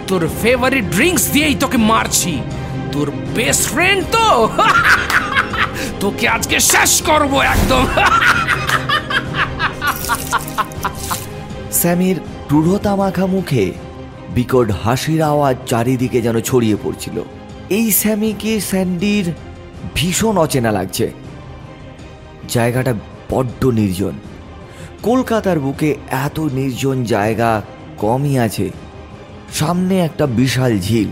তোর 0.07 0.29
ফেভারিট 0.43 0.85
ড্রিঙ্কস 0.85 1.31
দিয়েই 1.31 1.55
তোকে 1.55 1.77
মারছি। 1.77 2.41
তোর 2.93 3.11
বেস্ট 3.35 3.71
ফ্রেন্ড 3.71 4.05
তো। 4.13 4.49
তোকে 6.01 6.29
আজকে 6.29 6.61
শেষ 6.61 7.03
করব 7.03 7.41
একদম। 7.41 7.87
স্যামির 11.73 12.21
ক্রূরতা 12.49 12.97
মাখা 12.97 13.27
মুখে 13.27 13.73
বিকট 14.35 14.71
হাসির 14.85 15.23
আওয়াজ 15.23 15.57
চারিদিকে 15.67 16.21
যেন 16.21 16.41
ছড়িয়ে 16.41 16.77
পড়ছিল। 16.83 17.23
এই 17.71 17.93
স্যামিকে 17.93 18.61
স্যান্ডির 18.61 19.33
ভীষণ 19.95 20.39
অচেনা 20.39 20.71
লাগছে। 20.71 21.13
জায়গাটা 22.49 22.95
বড্ড 23.31 23.67
নির্জন। 23.67 24.13
কলকাতার 25.03 25.61
বুকে 25.61 25.95
এত 26.11 26.41
নির্জন 26.41 27.05
জায়গা 27.05 27.63
কমই 28.01 28.35
আছে। 28.39 28.67
সামনে 29.53 29.95
একটা 30.01 30.25
বিশাল 30.39 30.73
ঝিল। 30.79 31.11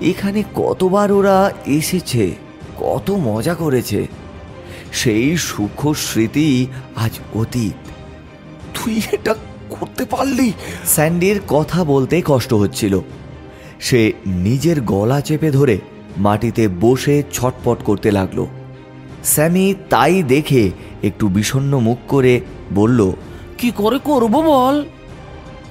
এখানে 0.00 0.40
কতবার 0.54 1.08
ওরা 1.12 1.36
এসেছে, 1.78 2.24
কত 2.78 3.06
মজা 3.24 3.54
করেছে। 3.54 4.00
সেই 4.92 5.26
সুখ 5.38 5.80
স্মৃতি 5.96 6.48
আজ 6.96 7.14
অতীত। 7.34 7.78
তুই 8.74 8.94
এটা 9.12 9.32
করতে 9.70 10.04
পারলি? 10.04 10.48
স্যান্ডির 10.84 11.38
কথা 11.48 11.80
বলতে 11.84 12.16
কষ্ট 12.26 12.50
হচ্ছিল। 12.54 12.94
সে 13.80 14.00
নিজের 14.44 14.78
গলা 14.82 15.18
চেপে 15.20 15.50
ধরে 15.50 15.76
মাটিতে 16.18 16.64
বসে 16.80 17.16
ছটপট 17.32 17.78
করতে 17.84 18.08
লাগল। 18.10 18.38
স্যামি 19.24 19.66
তাই 19.90 20.14
দেখে 20.22 20.62
একটু 21.02 21.24
বিষণ্ণ 21.28 21.72
মুখ 21.78 21.98
করে 22.08 22.34
বলল, 22.74 23.00
কি 23.58 23.68
করে 23.74 23.98
করব 24.04 24.34
বল? 24.50 24.76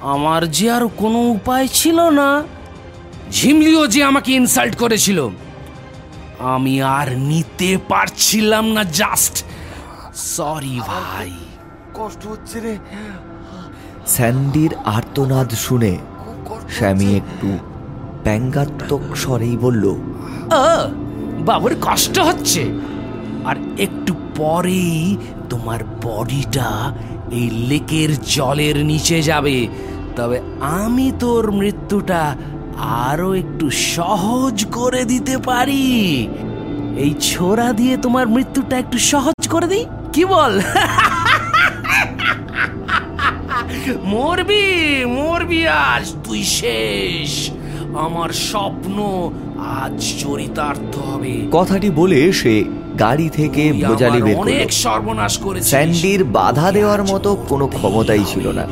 আমার 0.02 0.50
যে 0.50 0.70
আর 0.70 0.88
কোনো 0.96 1.18
উপায় 1.18 1.68
ছিল 1.68 2.08
না 2.10 2.44
ঝিমলিও 3.30 3.86
যে 3.86 4.04
আমাকে 4.04 4.32
ইনসাল্ট 4.32 4.74
করেছিল 4.76 5.28
আমি 6.38 6.82
আর 6.82 7.08
নিতে 7.18 7.78
পারছিলাম 7.88 8.66
না 8.72 8.84
জাস্ট 8.84 9.44
সরি 10.14 10.80
ভাই। 10.86 11.30
কষ্ট 11.94 12.26
হচ্ছে 12.26 12.60
রে। 12.60 12.78
স্যান্ডির 14.06 14.74
আর্তনাদ 14.84 15.50
শুনে 15.50 15.98
স্যামি 16.68 17.16
একটু 17.16 17.58
ব্যঙ্গাত্মক 18.24 19.16
স্বরেই 19.16 19.56
বলল 19.56 19.94
বাবুর 21.44 21.74
কষ্ট 21.82 22.18
হচ্ছে। 22.18 22.62
আর 23.44 23.56
একটু 23.78 24.14
পরেই 24.36 25.16
তোমার 25.50 25.80
বডিটা 26.02 26.92
এই 27.32 27.50
লেকের 27.50 28.08
জলের 28.24 28.76
নিচে 28.84 29.22
যাবে। 29.22 29.68
তবে 30.16 30.40
আমি 30.60 31.12
তোর 31.18 31.52
মৃত্যুটা 31.52 32.36
আরও 32.78 33.34
একটু 33.34 33.70
সহজ 33.70 34.64
করে 34.64 35.04
দিতে 35.04 35.38
পারি। 35.38 36.28
এই 36.96 37.14
ছোরা 37.20 37.72
দিয়ে 37.72 37.96
তোমার 37.96 38.28
মৃত্যুটা 38.28 38.78
একটু 38.78 38.98
সহজ 38.98 39.48
করে 39.48 39.66
দিই? 39.66 39.84
কি 40.12 40.24
বল? 40.24 40.60
মরবি 44.04 45.04
মরবি 45.04 45.66
আজ, 45.66 46.14
তুই 46.24 46.42
শেষ। 46.42 47.50
আমার 47.98 48.28
স্বপ্ন 48.28 49.30
আজ 49.58 50.22
চরিতার্থ 50.22 50.98
হবে। 50.98 51.48
কথাটি 51.52 51.90
বলে 51.90 52.32
সে 52.32 52.64
গাড়ি 52.98 53.28
থেকে 53.28 53.70
আমার 53.70 54.20
বের 54.20 54.36
অনেক 54.36 54.72
সর্বনাশ 54.72 55.38
করেছিস 55.38 55.68
স্যান্ডির 55.68 56.24
বাধা 56.24 56.72
দেওয়ার 56.72 57.02
মতো 57.04 57.36
কোনো 57.48 57.66
ক্ষমতাই 57.66 58.24
ছিল 58.26 58.48
না। 58.52 58.66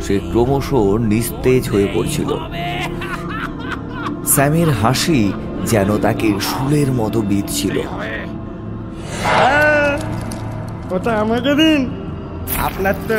সে 0.00 0.18
ক্রমশ 0.18 0.72
নিস্তেজ 1.00 1.70
হয়ে 1.70 1.88
পড়ছিল। 1.94 2.30
স্যামের 4.24 4.70
হাসি 4.70 5.32
যেন 5.66 5.98
তাকে 5.98 6.28
শুলের 6.40 6.92
মতো 6.92 7.20
বিঁধছিল। 7.20 7.78
ওটা 10.90 11.12
আমাকে 11.12 11.54
দিন। 11.54 11.80
আপনার 12.62 12.94
তো 13.08 13.18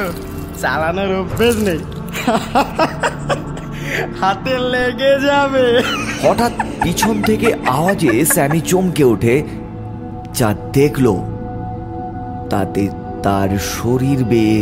চালানোর 0.62 1.20
অভ্যেস 1.20 1.56
নেই। 1.58 1.80
হাতে 4.22 4.60
লেগে 4.60 5.20
যাবে। 5.26 5.82
হঠাৎ 6.28 6.52
পিছন 6.84 7.22
থেকে 7.22 7.54
আওয়াজে 7.68 8.26
স্যামি 8.26 8.62
চমকে 8.62 9.04
ওঠে। 9.04 9.63
যা 10.34 10.50
দেখল, 10.74 11.08
তাতে 12.50 12.84
তার 13.24 13.50
শরীর 13.76 14.20
বেয়ে 14.24 14.60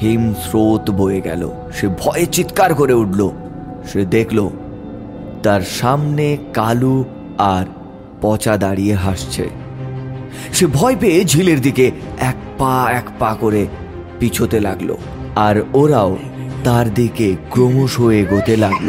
হিমস্রোত 0.00 0.84
বয়ে 0.90 1.20
গেল। 1.20 1.42
সে 1.72 1.86
ভয়ে 2.02 2.26
চিৎকার 2.26 2.70
করে 2.74 2.94
উঠল। 2.94 3.20
সে 3.90 4.00
দেখল, 4.06 4.38
তার 5.42 5.62
সামনে 5.80 6.26
কালু 6.54 6.96
আর 7.54 7.64
পচা 8.22 8.54
দাঁড়িয়ে 8.56 8.94
হাসছে। 8.94 9.44
সে 10.52 10.64
ভয় 10.66 10.96
পেয়ে 11.00 11.20
ঝিলের 11.24 11.60
দিকে 11.60 11.86
এক 12.20 12.38
পা 12.58 12.74
এক 12.92 13.06
পা 13.18 13.30
করে 13.40 13.62
পিছোতে 14.18 14.58
লাগল, 14.60 14.90
আর 15.36 15.56
ওরাও 15.74 16.12
তার 16.64 16.86
দিকে 16.94 17.28
ক্রমশ 17.50 17.94
এগোতে 18.20 18.54
লাগল। 18.56 18.88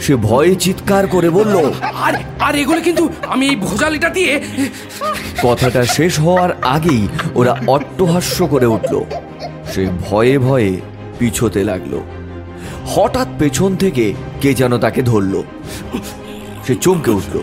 সে 0.00 0.16
ভয়ে 0.16 0.54
চিৎকার 0.54 1.06
করে 1.06 1.30
বলল 1.30 1.72
আর 1.82 2.14
আর 2.40 2.54
এগুলো 2.56 2.80
কিন্তু 2.80 3.08
আমি 3.26 3.48
এই 3.48 3.56
ভোজালিটা 3.56 4.08
দিয়ে 4.08 4.40
কথাটা 5.42 5.86
শেষ 5.86 6.20
হওয়ার 6.20 6.62
আগেই 6.62 7.08
ওরা 7.34 7.56
অট্টহাস্য 7.66 8.46
করে 8.46 8.66
উঠল। 8.66 9.04
সে 9.74 9.88
ভয়ে 10.00 10.38
ভয়ে 10.38 10.80
পিছোতে 11.18 11.64
লাগল। 11.64 12.00
হঠাৎ 12.86 13.28
পেছন 13.38 13.76
থেকে 13.76 14.14
কে 14.40 14.54
যেন 14.54 14.78
তাকে 14.78 15.02
ধরল। 15.02 15.42
সে 16.66 16.74
চমকে 16.74 17.10
উঠল। 17.10 17.40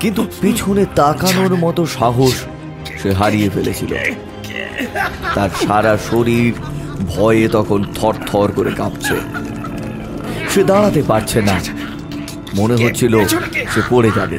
কিন্তু 0.00 0.26
পিছনে 0.40 0.86
তাকানোর 0.94 1.56
মতো 1.56 1.86
সাহস 1.86 2.34
সে 3.02 3.12
হারিয়ে 3.12 3.48
ফেলেছিল। 3.48 3.94
তার 5.34 5.50
সারা 5.66 5.98
শরীর 6.10 6.52
ভয়ে 7.06 7.48
তখন 7.48 7.84
থর 7.94 8.14
থর 8.26 8.52
করে 8.56 8.70
কাঁপছে। 8.70 9.16
সে 10.50 10.64
দাঁড়াতে 10.64 11.02
পারছে 11.02 11.42
না। 11.42 11.60
মনে 12.56 12.76
হচ্ছিল 12.76 13.24
সে 13.74 13.80
পড়ে 13.90 14.10
যাবে। 14.10 14.38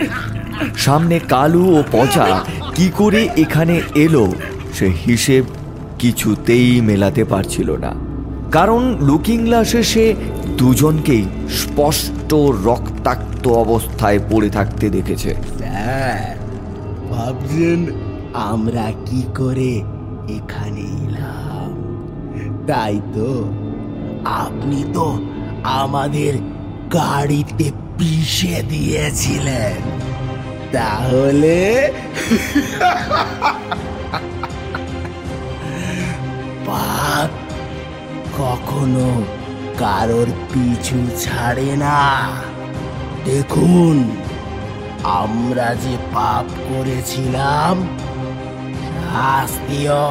সামনে 0.78 1.20
কালু 1.20 1.80
ও 1.80 1.84
পচা 1.92 2.44
কি 2.76 2.90
করে 2.98 3.30
এখানে 3.38 3.82
এলো 3.96 4.32
সে 4.74 4.88
হিসেব 5.06 5.44
কিছুতেই 6.00 6.82
মেলাতে 6.82 7.24
পারছিল 7.24 7.72
না। 7.72 7.94
কারণ 8.52 8.98
লুকিং 9.00 9.44
গ্লাসে 9.46 9.84
সে 9.84 10.16
দুজনকেই 10.58 11.26
স্পষ্ট 11.50 12.34
রক্তাক্ত 12.34 13.48
অবস্থায় 13.48 14.20
পড়ে 14.30 14.50
থাকতে 14.50 14.90
দেখেছে। 14.90 15.36
ভাবছেন 17.10 17.86
আমরা 18.34 18.92
কি 19.06 19.24
করে 19.38 19.82
এখানে 20.38 20.82
এলাম? 20.82 21.70
তাই 22.68 23.02
তো 23.16 23.30
আপনি 24.26 24.84
তো 24.94 25.20
আমাদের 25.64 26.34
গাড়িতে 26.94 27.72
পিষে 28.00 28.64
দিয়েছিলেন 28.70 29.80
তাহলে? 30.72 31.60
পাপ 36.68 37.30
কখনো 38.40 39.08
কারোর 39.78 40.30
পিছু 40.52 40.98
ছাড়ে 41.20 41.76
না। 41.76 42.02
দেখুন, 43.26 43.96
আমরা 45.04 45.70
যে 45.76 45.96
পাপ 46.14 46.46
করেছিলাম, 46.70 47.76
শাস্তিও 49.02 50.04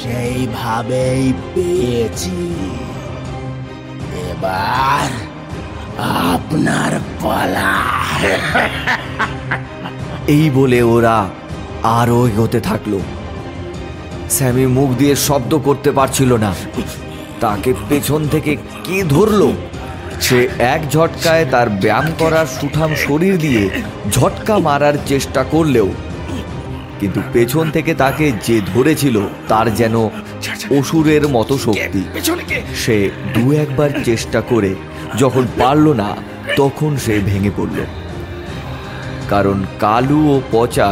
সেইভাবেই 0.00 1.32
পেয়েছি। 1.54 2.40
এবার 4.30 5.08
আপনার 5.98 6.92
পালা। 7.22 7.72
এই 10.26 10.50
বলে 10.50 10.82
ওরা 10.82 11.28
আরও 11.82 12.28
এগোতে 12.28 12.60
থাকল। 12.60 12.98
স্যামি 14.30 14.66
মুখ 14.66 14.90
দিয়ে 14.90 15.14
শব্দ 15.16 15.58
করতে 15.58 15.90
পারছিল 15.90 16.36
না। 16.36 16.54
তাকে 17.40 17.74
পেছন 17.88 18.28
থেকে 18.28 18.56
কে 18.84 19.04
ধরলো? 19.04 19.52
সে 20.20 20.48
এক 20.58 20.80
ঝটকায় 20.90 21.46
তার 21.50 21.70
ব্যায়াম 21.70 22.06
করার 22.18 22.46
সুঠাম 22.46 22.94
শরীর 22.94 23.38
দিয়ে 23.38 23.70
ঝটকা 24.10 24.58
মারার 24.58 24.94
চেষ্টা 25.06 25.44
করলেও 25.44 25.88
কিন্তু 27.00 27.20
পেছন 27.32 27.70
থেকে 27.70 27.94
তাকে 27.94 28.32
যে 28.46 28.60
ধরেছিল 28.74 29.20
তার 29.48 29.74
যেন 29.74 29.96
অসুরের 30.78 31.28
মতো 31.28 31.58
শক্তি। 31.58 32.02
সে 32.74 33.10
দু 33.34 33.52
একবার 33.52 33.90
চেষ্টা 34.04 34.40
করে 34.40 34.74
যখন 35.18 35.44
পারল 35.58 35.86
না 35.92 36.10
তখন 36.56 36.96
সে 36.96 37.14
ভেঙে 37.18 37.52
পড়ল। 37.56 37.78
কারণ 39.28 39.64
কালু 39.80 40.20
ও 40.34 40.40
পচা 40.52 40.90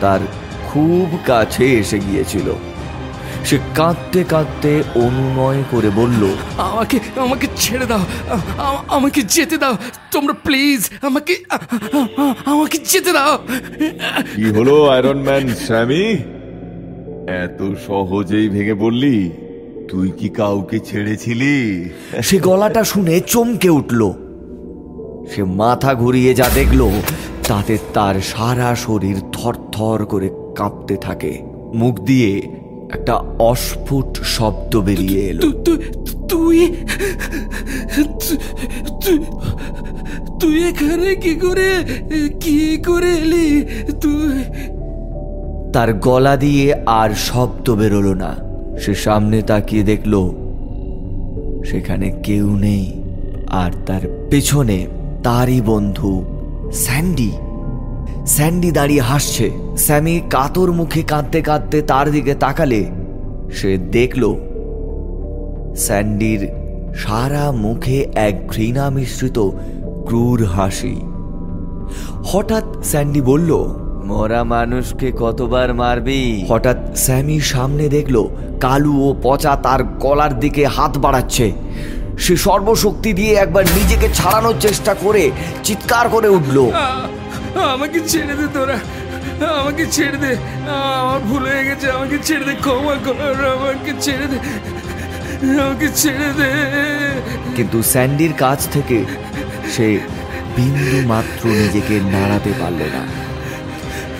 তার 0.00 0.20
খুব 0.68 1.18
কাছে 1.26 1.64
এসে 1.80 1.98
গিয়েছিল। 1.98 2.48
সে 3.44 3.58
কাঁদতে 3.74 4.24
কাঁদতে 4.24 4.82
অনুনয় 4.94 5.62
করে 5.70 5.90
বলল 5.90 6.22
আমাকে 6.58 6.98
আমাকে 7.16 7.46
ছেড়ে 7.56 7.86
দাও। 7.86 8.04
আমাকে 8.88 9.22
যেতে 9.22 9.56
দাও। 9.58 9.74
তোমরা 10.10 10.34
প্লিজ 10.44 10.90
আমাকে 11.02 11.34
আমাকে 12.46 12.78
যেতে 12.78 13.12
দাও। 13.12 13.34
কি 14.36 14.44
হলো 14.50 14.74
আয়রন 14.86 15.18
ম্যান 15.22 15.54
স্যামি? 15.66 16.04
এত 17.44 17.60
সহজেই 17.86 18.48
ভেঙে 18.48 18.74
পড়লি? 18.74 19.16
তুই 19.88 20.10
কি 20.10 20.28
কাউকে 20.28 20.80
ছেড়েছিলি? 20.80 21.90
সে 22.22 22.38
গলাটা 22.38 22.84
শুনে 22.84 23.20
চমকে 23.20 23.68
উঠল। 23.68 24.12
সে 25.34 25.44
মাথা 25.44 25.94
ঘুরিয়ে 25.94 26.34
যা 26.34 26.48
দেখল 26.54 26.90
তাতে 27.48 27.78
তার 27.94 28.14
সারা 28.20 28.74
শরীর 28.74 29.16
থরথর 29.32 30.04
করে 30.04 30.30
কাঁপতে 30.56 30.96
থাকে। 30.96 31.42
মুখ 31.74 32.00
দিয়ে 32.00 32.42
একটা 32.92 33.14
অস্ফুট 33.38 34.22
শব্দ 34.22 34.80
বেরিয়ে 34.80 35.20
এলো। 35.20 35.42
তুই 36.28 36.76
তুই 40.40 40.68
এখানে 40.68 41.14
কি 41.14 41.34
করে 41.34 41.70
কি 42.40 42.76
করে 42.86 43.12
এলি? 43.12 43.66
তুই 44.00 44.44
তার 45.72 45.92
গলা 45.92 46.36
দিয়ে 46.36 46.74
আর 46.86 47.10
শব্দ 47.10 47.74
বেরোলো 47.74 48.14
না। 48.14 48.45
সে 48.82 48.92
সামনে 48.94 49.38
তাকিয়ে 49.42 49.82
দেখল, 49.82 50.14
সেখানে 51.64 52.08
কেউ 52.22 52.46
নেই, 52.56 52.84
আর 53.62 53.70
তার 53.86 54.04
পেছনে 54.30 54.78
তারই 55.22 55.60
বন্ধু 55.60 56.12
স্যান্ডি। 56.72 57.32
স্যান্ডি 58.26 58.70
দাঁড়িয়ে 58.70 59.04
হাসছে। 59.10 59.46
স্যামি 59.76 60.14
কাতর 60.30 60.68
মুখে 60.72 61.02
কাঁদতে 61.02 61.40
কাঁদতে 61.42 61.78
তার 61.82 62.06
দিকে 62.10 62.34
তাকালে 62.34 62.82
সে 63.50 63.70
দেখল, 63.78 64.22
স্যান্ডির 65.76 66.42
সারা 66.94 67.44
মুখে 67.64 67.98
এক 68.28 68.34
ঘৃণা 68.48 68.84
মিশ্রিত 68.90 69.38
ক্রূর 70.06 70.38
হাসি। 70.44 70.96
হঠাৎ 72.30 72.66
স্যান্ডি 72.84 73.20
বলল 73.20 73.50
মরা 74.08 74.42
মানুষকে 74.54 75.08
কতবার 75.22 75.68
মারবি? 75.80 76.22
হঠাৎ 76.50 76.78
স্যামি 77.04 77.38
সামনে 77.52 77.84
দেখল 77.96 78.16
কালু 78.64 78.94
ও 79.06 79.08
পচা 79.24 79.52
তার 79.64 79.80
গলার 80.04 80.32
দিকে 80.42 80.64
হাত 80.76 80.92
বাড়াচ্ছে। 81.04 81.46
সে 82.24 82.34
সর্বশক্তি 82.46 83.10
দিয়ে 83.18 83.32
একবার 83.44 83.64
নিজেকে 83.76 84.08
ছাড়ানোর 84.18 84.56
চেষ্টা 84.60 84.92
করে 85.04 85.24
চিৎকার 85.66 86.06
করে 86.14 86.28
উঠল। 86.38 86.56
আমাকে 87.74 87.98
ছেড়ে 88.10 88.34
দে 88.40 88.46
তোরা 88.54 88.78
আমাকে 89.60 89.84
ছেড়ে 89.94 90.18
দে। 90.24 90.32
আমার 90.98 91.20
ভুল 91.28 91.42
হয়ে 91.50 91.64
গেছে 91.68 91.86
আমাকে 91.96 92.16
ছেড়ে 92.26 92.44
দে 92.48 92.54
ক্ষমা 92.64 92.96
কর 93.04 93.16
আমাকে 93.56 93.92
ছেড়ে 94.04 94.26
দে 94.32 94.38
আমাকে 95.64 95.88
ছেড়ে 96.00 96.30
দে। 96.38 96.50
কিন্তু 97.56 97.78
স্যান্ডির 97.92 98.34
কাছ 98.44 98.60
থেকে 98.74 98.98
সে 99.74 99.88
বিন্দু 100.56 100.98
মাত্র 101.12 101.42
নিজেকে 101.60 101.94
নাড়াতে 102.14 102.52
পারল 102.60 102.80
না। 102.96 103.02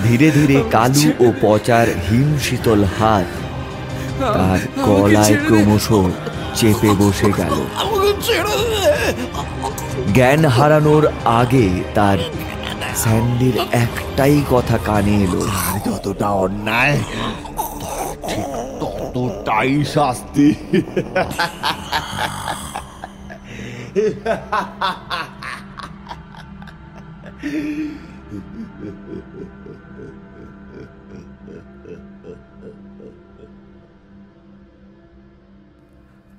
ধীরে 0.07 0.29
ধীরে 0.31 0.57
কালু 0.71 1.05
ও 1.25 1.27
পচার 1.43 1.87
হিম 2.07 2.29
শীতল 2.39 2.81
হাত 2.97 3.29
তার 4.37 4.61
গলায় 4.87 5.37
ক্রমশ 5.47 5.87
চেপে 6.59 6.91
বসে 6.99 7.31
গেল। 7.39 7.57
জ্ঞান 10.15 10.43
হারানোর 10.45 11.05
আগে 11.41 11.67
তার 11.95 12.19
স্যান্ডির 12.97 13.57
একটাই 13.85 14.37
কথা 14.51 14.77
কানে 14.87 15.15
এলো। 15.25 15.43
যতটা 15.87 16.29
অন্যায় 16.45 16.99
ততটাই 18.81 19.73
শাস্তি। 19.95 20.49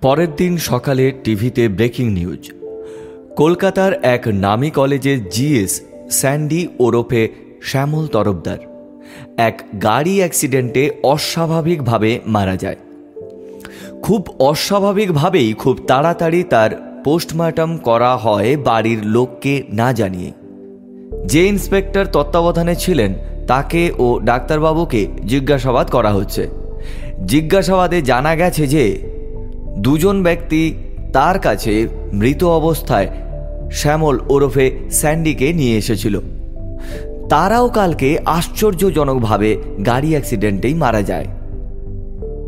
পরের 0.08 0.36
দিন 0.36 0.58
সকালে 0.58 1.12
টিভিতে 1.24 1.67
ব্রেকিং 1.67 2.12
নিউজ। 2.12 2.52
কলকাতার 3.36 3.93
এক 4.04 4.28
নামী 4.28 4.70
কলেজের 4.70 5.30
জিএস 5.30 5.82
স্যান্ডি 6.12 6.67
ওরফে 6.80 7.30
শ্যামল 7.62 8.08
তরফদার। 8.08 8.58
এক 9.38 9.62
গাড়ি 9.84 10.17
অ্যাক্সিডেন্টে 10.17 10.91
অস্বাভাবিকভাবে 11.04 12.20
মারা 12.28 12.56
যায়। 12.56 12.76
খুব 14.02 14.28
অস্বাভাবিকভাবেই 14.39 15.54
খুব 15.54 15.78
তাড়াতাড়ি 15.88 16.43
তার 16.43 17.02
পোস্টমর্টম 17.04 17.78
করা 17.78 18.17
হয় 18.17 18.58
বাড়ির 18.58 19.06
লোককে 19.06 19.63
না 19.74 19.93
জানিয়ে। 19.93 20.32
যে 21.26 21.48
ইন্সপেক্টর 21.48 22.06
তত্ত্বাবধানে 22.06 22.76
ছিলেন, 22.76 23.13
তাকে 23.48 23.91
ও 23.98 24.20
ডাক্তারবাবুকে 24.20 25.08
জিজ্ঞাসাবাদ 25.26 25.89
করা 25.89 26.12
হচ্ছে। 26.12 26.48
জিজ্ঞাসাবাদে 27.26 28.02
জানা 28.02 28.36
গেছে 28.36 28.67
যে 28.67 29.16
দুজন 29.78 30.24
ব্যক্তি 30.24 30.74
তার 31.13 31.40
কাছে 31.40 31.88
মৃত 32.13 32.44
অবস্থায় 32.44 33.08
শ্যামল 33.72 34.20
ওরফে 34.30 34.72
স্যান্ডিকে 34.92 35.54
নিয়ে 35.54 35.78
এসেছিল। 35.78 36.20
তারাও 37.30 37.70
কালকে 37.70 38.18
আশ্চর্যজনকভাবে 38.26 39.58
গাড়ি 39.86 40.10
অ্যাক্সিডেন্টেই 40.10 40.74
মারা 40.74 41.02
যায়। 41.02 41.26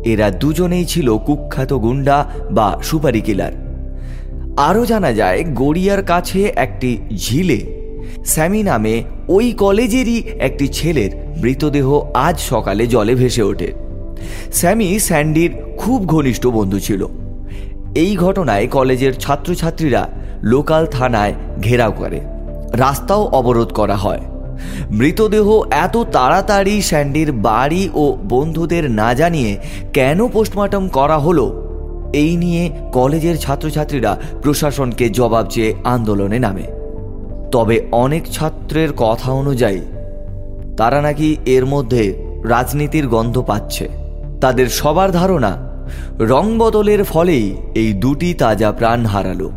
এরা 0.04 0.30
দুজনেই 0.30 0.84
ছিল 0.84 1.16
কুখ্যাত 1.16 1.72
গুন্ডা 1.72 2.30
বা 2.50 2.78
সুপারি 2.82 3.20
কিলার। 3.20 3.52
আরও 4.56 4.86
জানা 4.86 5.12
যায়, 5.12 5.44
গড়িয়ার 5.54 6.02
কাছে 6.02 6.52
একটি 6.56 6.98
ঝিলে, 7.16 7.60
স্যামি 8.24 8.62
নামে 8.62 9.02
ওই 9.28 9.52
কলেজেরই 9.52 10.22
একটি 10.38 10.68
ছেলের 10.68 11.10
মৃতদেহ 11.36 12.00
আজ 12.14 12.40
সকালে 12.40 12.86
জলে 12.86 13.14
ভেসে 13.14 13.42
ওঠে। 13.42 13.72
স্যামি 14.52 14.98
স্যান্ডির 14.98 15.50
খুব 15.76 16.06
ঘনিষ্ঠ 16.06 16.46
বন্ধু 16.46 16.78
ছিল। 16.78 17.06
এই 17.94 18.16
ঘটনায় 18.16 18.66
কলেজের 18.66 19.14
ছাত্রছাত্রীরা 19.14 20.08
লোকাল 20.42 20.86
থানায় 20.86 21.34
ঘেরাও 21.62 21.92
করে। 21.92 22.20
রাস্তাও 22.72 23.24
অবরোধ 23.24 23.72
করা 23.72 23.96
হয়। 23.96 24.20
মৃতদেহ 24.90 25.62
এত 25.70 25.96
তাড়াতাড়ি 25.96 26.82
স্যান্ডির 26.82 27.32
বাড়ি 27.32 27.88
ও 27.94 28.16
বন্ধুদের 28.28 28.90
না 28.90 29.14
জানিয়ে 29.14 29.58
কেন 29.92 30.28
পোস্টমর্টম 30.28 30.88
করা 30.88 31.18
হলো, 31.18 31.66
এই 32.12 32.36
নিয়ে 32.36 32.70
কলেজের 32.92 33.38
ছাত্রছাত্রীরা 33.38 34.16
প্রশাসনকে 34.42 35.08
জবাব 35.08 35.46
চেয়ে 35.46 35.74
আন্দোলনে 35.84 36.38
নামে। 36.38 36.62
তবে 37.52 37.82
অনেক 37.92 38.30
ছাত্রের 38.32 38.88
কথা 38.96 39.32
অনুযায়ী, 39.32 39.80
তারা 40.76 41.00
নাকি 41.00 41.36
এর 41.46 41.66
মধ্যে 41.66 42.24
রাজনীতির 42.44 43.08
গন্ধ 43.08 43.38
পাচ্ছে। 43.40 43.88
তাদের 44.40 44.66
সবার 44.66 45.12
ধারণা 45.12 45.69
রং 46.18 46.58
বদলের 46.58 47.04
ফলেই 47.04 47.56
এই 47.74 47.92
দুটি 47.92 48.34
তাজা 48.34 48.72
প্রাণ 48.72 49.06
হারালো। 49.06 49.50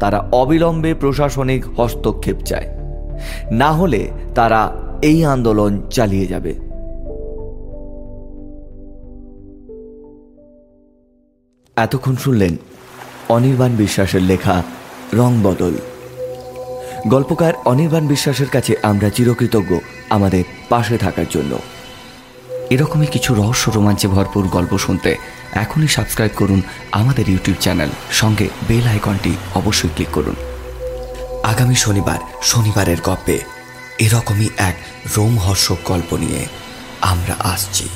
তারা 0.00 0.28
অবিলম্বে 0.32 0.94
প্রশাসনিক 0.94 1.80
হস্তক্ষেপ 1.80 2.36
চায়। 2.44 2.66
না 3.50 3.72
হলে 3.72 4.10
তারা 4.34 4.72
এই 5.02 5.24
আন্দোলন 5.24 5.82
চালিয়ে 5.90 6.26
যাবে। 6.26 6.54
এতক্ষণ 11.76 12.16
শুনলেন 12.16 12.56
অনির্বাণ 13.28 13.70
বিশ্বাসের 13.76 14.22
লেখা 14.22 14.62
রং 15.14 15.40
বদল 15.42 15.72
গল্পকার 17.08 17.52
অনির্বাণ 17.64 18.06
বিশ্বাসের 18.06 18.46
কাছে 18.46 18.74
আমরা 18.82 19.08
চিরকৃতজ্ঞ 19.08 19.76
আমাদের 20.10 20.44
পাশে 20.68 20.98
থাকার 20.98 21.24
জন্য। 21.30 21.58
এরকমই 22.74 23.06
কিছু 23.06 23.30
রহস্য 23.34 23.64
রোমাঞ্চে 23.70 24.08
ভরপুর 24.08 24.44
গল্প 24.48 24.72
শুনতে 24.78 25.10
এখনই 25.52 25.88
সাবস্ক্রাইব 25.88 26.32
করুন 26.36 26.60
আমাদের 26.92 27.26
ইউটিউব 27.28 27.58
চ্যানেল 27.60 27.90
সঙ্গে 28.12 28.46
বেল 28.68 28.86
আইকনটি 28.88 29.32
অবশ্যই 29.54 29.92
ক্লিক 29.94 30.10
করুন। 30.12 30.36
আগামী 31.42 31.74
শনিবার, 31.74 32.20
শনিবারের 32.42 33.00
গল্পে 33.00 33.36
এরকমই 33.98 34.48
এক 34.70 34.76
রোমহর্ষক 35.16 35.78
গল্প 35.84 36.10
নিয়ে 36.14 36.42
আমরা 37.02 37.34
আসছি। 37.52 37.86